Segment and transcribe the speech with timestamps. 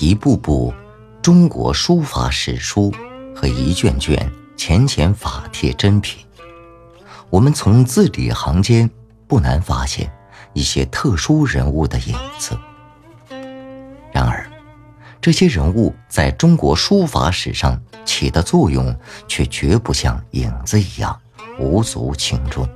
[0.00, 0.72] 一部部
[1.22, 2.92] 中国书法史书
[3.34, 6.24] 和一卷卷钱钱法帖珍品，
[7.30, 8.88] 我们从字里行间
[9.26, 10.10] 不难发现
[10.52, 12.58] 一些特殊人物的影子。
[14.12, 14.50] 然而，
[15.20, 18.94] 这些人物在中国书法史上起的作用，
[19.26, 21.18] 却绝不像影子一样
[21.58, 22.68] 无足轻重。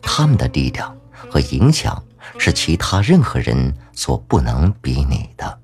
[0.00, 0.94] 他们的力量
[1.30, 2.02] 和影响
[2.38, 5.58] 是其他任何人所不能比拟的。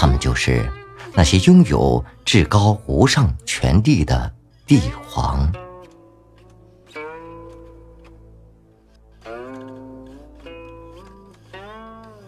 [0.00, 0.70] 他们就是
[1.12, 4.32] 那些拥有至高无上权力的
[4.64, 5.52] 帝皇。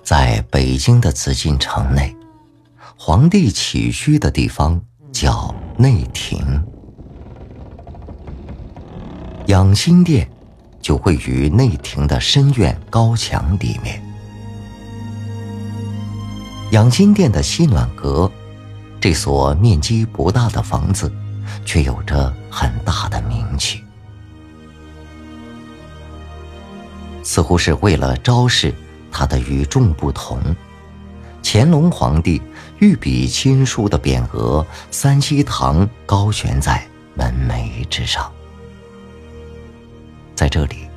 [0.02, 2.12] 在北京的紫禁城内，
[2.96, 4.82] 皇帝起居的地方
[5.12, 6.60] 叫内廷。
[9.46, 10.28] 养心殿
[10.80, 14.09] 就位于内廷的深院高墙里面。
[16.70, 18.30] 养心殿的西暖阁，
[19.00, 21.12] 这所面积不大的房子，
[21.64, 23.82] 却有着很大的名气，
[27.24, 28.72] 似乎是为了昭示。
[29.12, 30.38] 他的与众不同，
[31.42, 32.40] 乾隆皇帝
[32.78, 38.30] 御笔亲书的匾额“三希堂”高悬在门楣之上。
[40.36, 40.88] 在这里，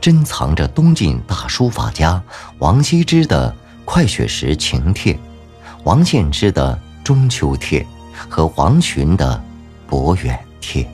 [0.00, 2.22] 珍藏着东晋大书法家
[2.60, 3.50] 王羲之的
[3.92, 5.12] 《快雪时晴帖》，
[5.82, 7.80] 王献之的《中秋帖》
[8.30, 9.36] 和王洵的
[9.90, 10.84] 《博远帖》。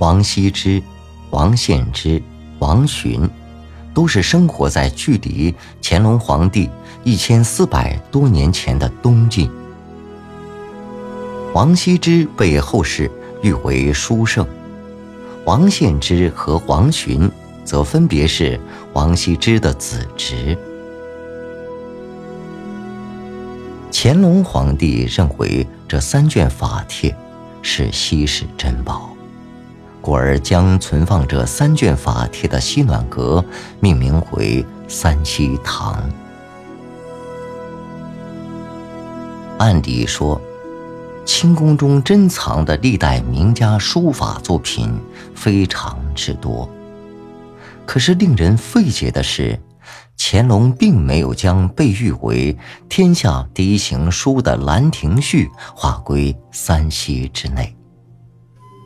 [0.00, 0.82] 王羲之、
[1.30, 2.20] 王献之、
[2.58, 3.30] 王洵，
[3.94, 6.68] 都是生活在距离乾隆皇帝
[7.04, 9.48] 一千四百多年前的东晋。
[11.54, 13.08] 王羲之被后世
[13.40, 14.44] 誉为书圣，
[15.44, 17.30] 王献之和王洵
[17.64, 18.60] 则分别是
[18.92, 20.56] 王羲之的子侄。
[23.92, 27.14] 乾隆皇帝认为这三卷法帖
[27.62, 29.10] 是稀世珍宝。
[30.02, 33.44] 故而将存放这三卷法帖的西暖阁
[33.80, 36.02] 命名为三希堂。
[39.58, 40.40] 按理说，
[41.26, 44.90] 清宫中珍藏的历代名家书法作品
[45.40, 46.68] 非常之多。
[47.86, 49.58] 可是令人费解的是，
[50.18, 52.56] 乾隆并没有将被誉为
[52.90, 57.74] 天下第一行书的《兰亭序》划归三希之内。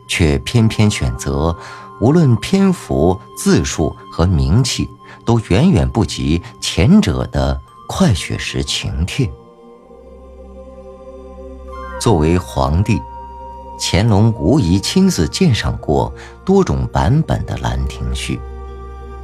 [0.09, 1.57] 却偏偏选择，
[2.01, 4.87] 无论篇幅、字数和名气，
[5.27, 7.55] 都远远不及前者的
[7.89, 9.27] 《快雪时晴帖》。
[11.99, 13.01] 作为皇帝，
[13.79, 16.13] 乾隆无疑亲自鉴赏过
[16.45, 18.37] 多种版本的《兰亭序》，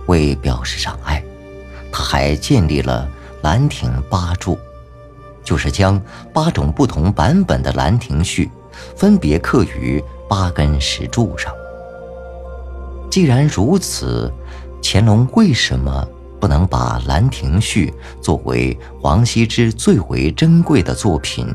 [0.07, 1.23] 为表示赏爱，
[1.93, 3.09] 他还建立了
[3.45, 4.55] 《兰亭八柱》，
[5.45, 6.01] 就是将
[6.33, 8.47] 八种不同版本的《兰亭序》
[8.97, 10.03] 分别刻于。
[10.31, 11.53] 八根石柱上。
[13.11, 14.33] 既然如此，
[14.81, 16.07] 乾隆为什么
[16.39, 21.49] 不能把《兰亭序》作为王羲之最为珍贵的作品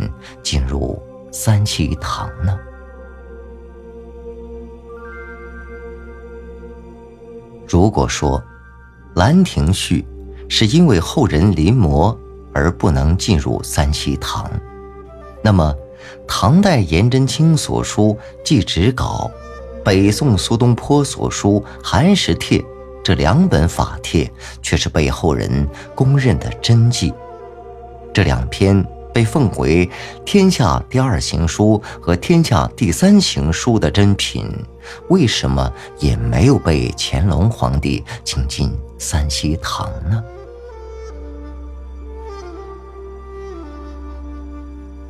[0.44, 1.01] 进入
[1.31, 2.53] 三希堂呢？
[7.67, 8.39] 如果说
[9.15, 10.05] 《兰亭序》
[10.50, 12.15] 是因为后人临摹
[12.53, 14.50] 而不能进入三希堂，
[15.41, 15.75] 那么？
[16.27, 19.31] 唐代颜真卿所书《祭侄稿》，
[19.83, 22.59] 北宋苏东坡所书《寒食帖》，
[23.03, 27.11] 这两本法帖却是被后人公认的真迹。
[28.13, 28.85] 这两篇
[29.15, 29.89] 被奉为
[30.25, 34.45] 天下第二行书和天下第三行书的珍品，
[35.07, 38.69] 为什么也没有被乾隆皇帝请进
[39.00, 40.21] 三希堂呢？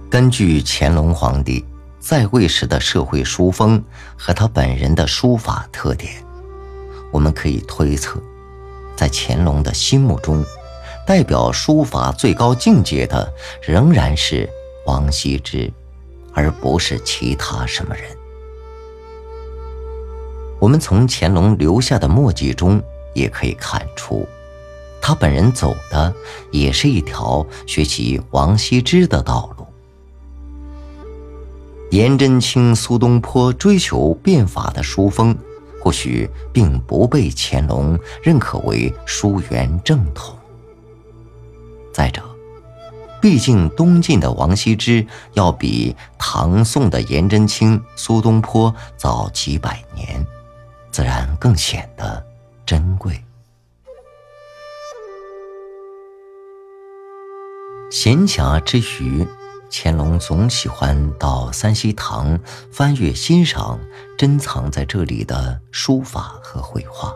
[0.08, 1.66] 根据乾隆皇帝
[2.00, 3.84] 在位时的社会书风
[4.16, 6.13] 和他本人的书法特点，
[7.12, 8.22] 我们可以推测，
[8.96, 10.46] 在乾隆的心目中，
[11.06, 13.31] 代表书法最高境界的
[13.62, 14.50] 仍然是
[14.88, 15.72] 王羲之，
[16.34, 18.06] 而不是其他什么人。
[20.60, 22.81] 我们从乾隆留下的墨迹中
[23.13, 24.28] 也可以看出，
[25.00, 26.12] 他本人走的
[26.50, 29.68] 也是一条学习王羲之的道路。
[31.92, 35.38] 颜真卿、苏东坡追求变法的书风，
[35.84, 40.36] 或许并不被乾隆认可为书源正统。
[41.96, 42.22] 再者
[43.22, 50.28] 毕竟东晋的王羲之要比唐宋的颜真卿苏东坡早几百年
[50.92, 52.22] 自然更显得
[52.66, 53.24] 珍贵。
[57.90, 59.26] 闲暇之余
[59.72, 62.38] 乾隆总喜欢到三溪堂
[62.74, 63.80] 翻阅欣赏
[64.18, 67.14] 珍藏在这里的书法和绘画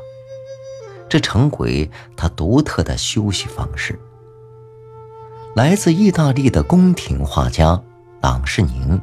[1.10, 4.00] 这成为他独特的休息方式。
[5.60, 7.78] 来自意大利的宫廷画家
[8.22, 9.02] 郎世宁，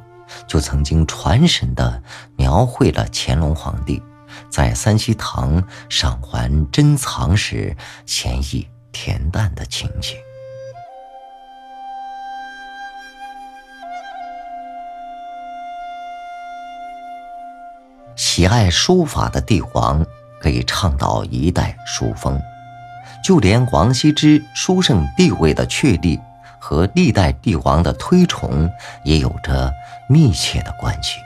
[0.49, 2.03] 就曾经传神地
[2.35, 4.03] 描绘了乾隆皇帝
[4.49, 7.77] 在三希堂赏玩珍藏时
[8.07, 10.17] 闲逸恬淡的情景。
[18.17, 20.03] 喜爱书法的帝皇
[20.41, 22.41] 可以倡导一代书风，
[23.23, 26.19] 就连王羲之书圣地位的确立
[26.67, 28.69] 和历代帝王的推崇
[29.05, 29.73] 也有着
[30.09, 31.21] 密切的关系。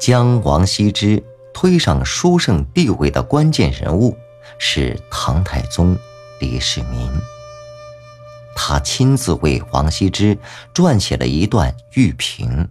[0.00, 1.22] 将王羲之
[1.54, 4.18] 推上书圣地位的关键人物
[4.58, 5.96] 是唐太宗
[6.40, 7.08] 李世民，
[8.56, 10.36] 他亲自为王羲之
[10.74, 12.68] 撰写了一段玉评。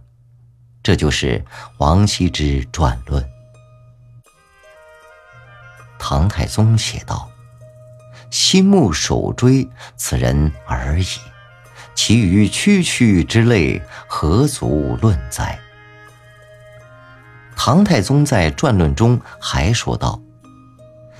[0.83, 1.42] 这就是
[1.78, 3.25] 王羲之传论。
[5.98, 7.30] 唐太宗写道
[8.31, 11.06] ：“心目首追此人而已，
[11.94, 15.60] 其余区区之类，何足论哉？”
[17.56, 20.19] 唐太宗在传论中还说道：“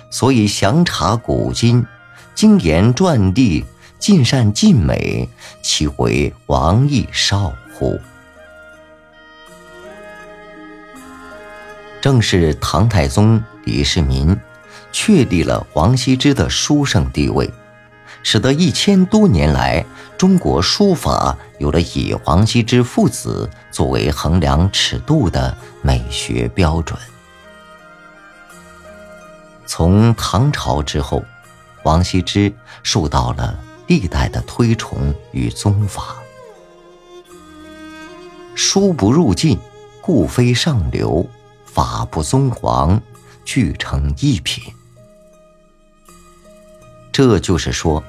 [0.10, 1.86] 所以详察古今，
[2.34, 3.64] 精研传地，
[4.00, 5.30] 尽善尽美，
[5.62, 8.00] 其为王亦少乎？”
[12.02, 14.36] 正是唐太宗李世民
[14.92, 17.50] 确立了王羲之的书圣地位，
[18.24, 19.86] 使得一千多年来
[20.18, 27.00] 中国书法有了以王羲之父子作为衡量尺度的美学标准。
[29.66, 31.24] 从唐朝之后，
[31.84, 32.54] 王羲之
[32.84, 36.16] 受到了历代的推崇与宗法。
[38.54, 39.58] 书不入晋，
[40.02, 41.26] 故非上流。
[41.66, 43.02] 法不宗皇，
[43.46, 44.74] 俱成一品。
[47.12, 48.04] 这就是说，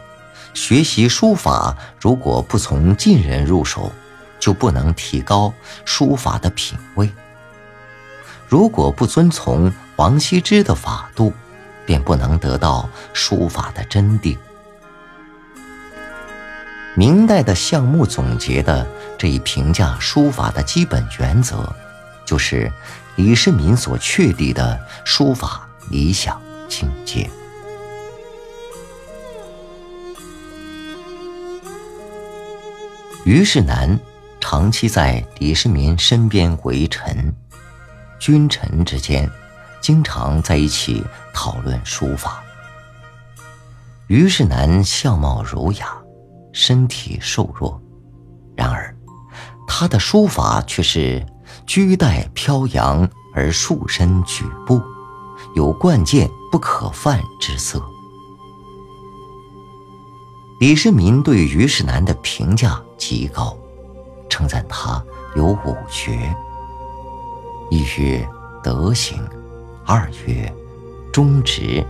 [0.54, 3.92] 学习书法如果不从近人入手，
[4.38, 5.52] 就不能提高
[5.84, 7.08] 书法的品位；
[8.48, 11.32] 如果不遵从王羲之的法度，
[11.84, 14.36] 便不能得到书法的真谛。
[16.94, 18.86] 明代的项目总结的
[19.18, 21.74] 这一评价书法的基本原则，
[22.24, 22.70] 就是。
[23.16, 27.28] 李世民所确立的书法理想境界。
[33.24, 33.98] 虞世南
[34.40, 37.32] 长期在李世民身边为臣，
[38.18, 39.30] 君臣之间
[39.80, 42.42] 经常在一起讨论书法。
[44.08, 45.96] 虞世南相貌儒雅，
[46.52, 47.80] 身体瘦弱，
[48.56, 48.92] 然而
[49.68, 51.24] 他的书法却是。
[51.66, 54.80] 居带飘扬而束身举步，
[55.54, 57.80] 有冠剑不可犯之色。
[60.58, 63.58] 李世民对于世南的评价极高，
[64.28, 65.04] 称赞他
[65.34, 66.32] 有五绝：
[67.68, 68.24] 一曰
[68.62, 69.20] 德行，
[69.84, 70.54] 二曰
[71.12, 71.84] 忠直，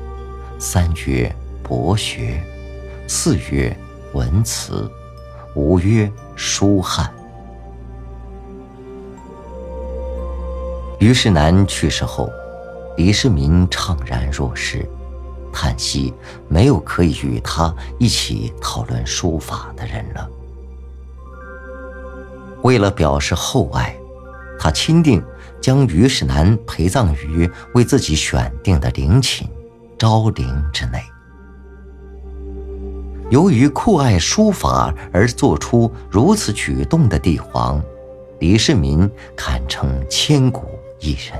[0.58, 1.30] 三曰
[1.62, 2.42] 博学，
[3.06, 3.76] 四曰
[4.14, 4.90] 文辞，
[5.54, 7.12] 五曰书翰。
[10.98, 12.30] 虞世南去世后，
[12.96, 14.88] 李世民怅然若失，
[15.52, 16.14] 叹息
[16.48, 20.26] 没有可以与他一起讨论书法的人了。
[22.62, 23.96] 为了表示厚爱，
[24.58, 25.22] 他钦定
[25.60, 29.48] 将于世南陪葬于为自己选定的陵寝
[29.98, 31.02] 昭陵之内。
[33.30, 37.82] 由于酷爱书法而做出如此举动的帝皇，
[38.40, 40.62] 李世民堪称千古。
[41.04, 41.32] 一人。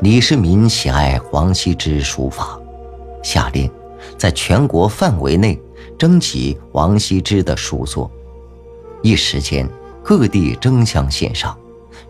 [0.00, 2.58] 李世民喜爱王羲之书法，
[3.22, 3.70] 下令
[4.18, 5.60] 在全国范围内
[5.98, 8.10] 征集王羲之的书作。
[9.02, 9.68] 一时间，
[10.02, 11.56] 各地争相献上，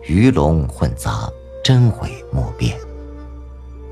[0.03, 1.29] 鱼龙混杂，
[1.63, 2.77] 真伪莫辨。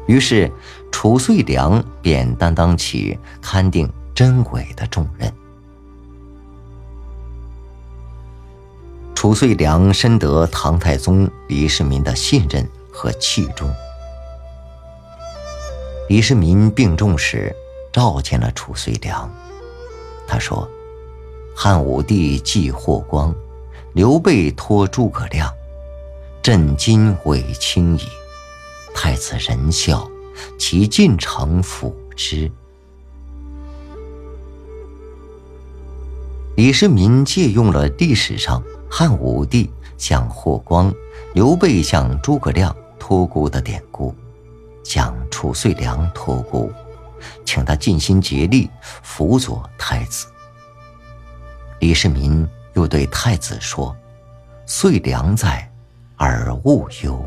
[0.08, 0.52] 于是，
[0.92, 5.32] 褚遂良便担当起勘定真伪的重任。
[9.14, 13.68] 褚遂良深得唐太宗李世民的信任和器重。
[16.08, 17.56] 李世民病重时，
[17.96, 19.34] 召见了褚遂良。
[20.28, 20.70] 他说
[21.56, 23.34] ：“汉武帝祭霍光，
[23.94, 25.50] 刘备托诸葛亮，
[26.44, 28.02] 朕今委卿矣。
[28.94, 30.06] 太子仁孝，
[30.60, 32.52] 其进城辅之。
[36.58, 40.94] 李世民借用了历史上汉武帝向霍光、
[41.34, 44.14] 刘备向诸葛亮托孤的典故，
[44.84, 46.70] 向褚遂良托孤，
[47.46, 50.28] 请他尽心竭力辅佐太子。
[51.80, 53.96] 李世民又对太子说
[54.66, 55.72] ：“遂良在，
[56.16, 57.24] 而勿忧。”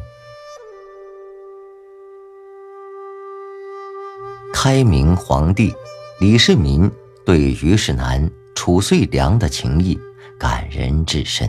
[4.53, 5.73] 开明皇帝
[6.21, 6.91] 李世民
[7.25, 8.29] 对于世南。
[8.61, 9.97] 褚遂良的情谊
[10.37, 11.49] 感人至深，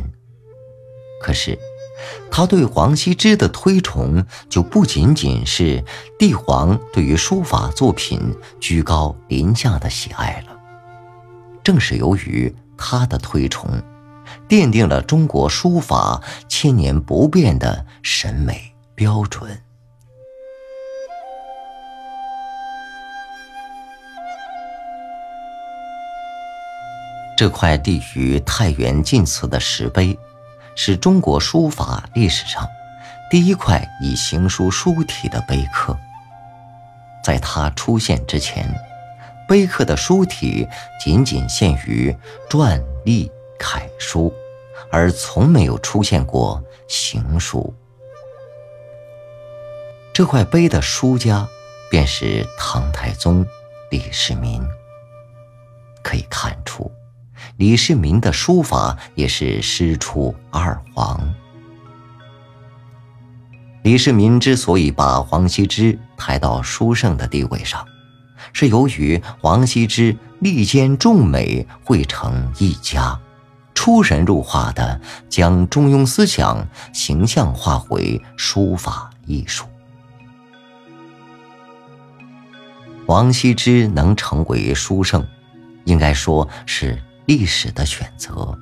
[1.20, 1.58] 可是
[2.32, 5.84] 他对王羲之的推崇就不仅仅是
[6.18, 8.20] 帝皇对于书法作品
[8.60, 10.58] 居高临下的喜爱了。
[11.64, 13.70] 正是由于他的推崇，
[14.48, 19.62] 奠定了中国书法千年不变的审美标准。
[27.38, 30.18] 这块立于太原晋祠的石碑，
[30.82, 32.66] 是中国书法历史上
[33.30, 35.94] 第一块以行书书体的碑刻。
[37.22, 38.74] 在它出现之前，
[39.46, 40.66] 碑刻的书体
[40.98, 42.16] 仅仅限于
[42.50, 44.34] 篆隶楷书，
[44.90, 47.74] 而从没有出现过行书。
[50.14, 51.46] 这块碑的书家
[51.92, 53.46] 便是唐太宗
[53.92, 54.59] 李世民。
[57.60, 61.36] 李世民的书法也是师出二黄。
[63.84, 67.86] 李世民之所以把王羲之抬到书圣的地位上，
[68.54, 73.20] 是由于王羲之力兼众美，汇成一家，
[73.74, 79.66] 出神入化的将中庸思想形象化为书法艺术。
[83.06, 85.28] 王羲之能成为书圣，
[85.84, 86.98] 应该说是。
[87.30, 88.58] 历史的选择，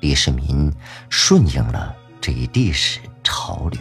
[0.00, 0.72] 李世民
[1.10, 3.80] 顺应了这一历史潮流。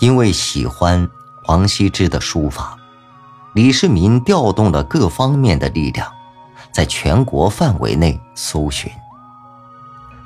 [0.00, 1.06] 因为喜欢
[1.48, 2.78] 王羲之的书法，
[3.54, 6.10] 李世民调动了各方面的力量，
[6.72, 8.90] 在全国范围内搜寻。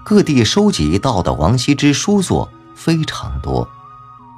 [0.05, 3.69] 各地收集到的王羲之书作非常多。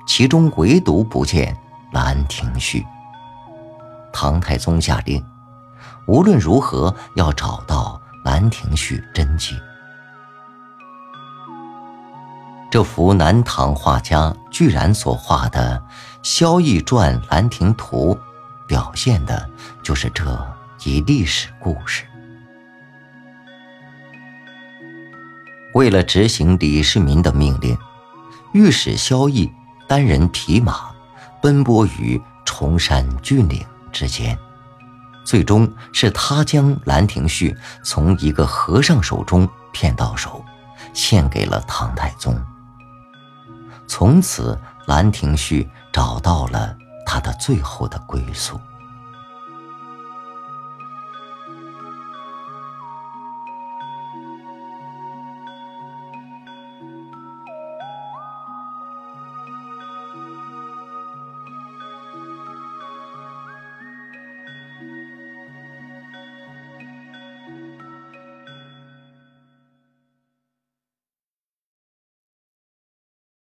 [0.07, 1.53] 其中唯独不见
[1.93, 2.81] 《兰亭序》。
[4.13, 5.23] 唐太宗下令，
[6.07, 9.55] 无论如何要找到《兰亭序》真迹。
[12.71, 15.83] 这幅南唐画家居然所画的
[16.23, 18.15] 《萧绎传兰亭图》，
[18.67, 19.49] 表现的
[19.83, 20.25] 就是这
[20.85, 22.05] 一历史故事。
[25.75, 27.77] 为了执行李世民的命令，
[28.53, 29.51] 御史萧绎。
[29.87, 30.91] 单人匹马，
[31.41, 34.37] 奔波于崇山峻岭之间，
[35.25, 37.51] 最终是他将《兰亭序》
[37.85, 40.45] 从一个和尚手中骗到手，
[40.93, 42.37] 献给了唐太宗。
[43.87, 45.63] 从此，《兰亭序》
[45.93, 46.77] 找到了
[47.07, 48.61] 他的最后的归宿。